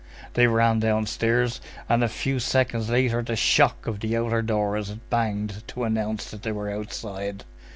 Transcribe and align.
They 0.33 0.47
ran 0.47 0.79
downstairs, 0.79 1.61
and 1.87 2.03
a 2.03 2.07
few 2.09 2.39
seconds 2.39 2.89
later 2.89 3.21
the 3.21 3.35
shock 3.35 3.85
of 3.85 3.99
the 3.99 4.17
outer 4.17 4.41
door 4.41 4.75
as 4.75 4.89
it 4.89 5.07
banged 5.11 5.61
to 5.67 5.83
announced 5.83 6.31
that 6.31 6.41
they 6.41 6.51
were 6.51 6.71
outside. 6.71 7.43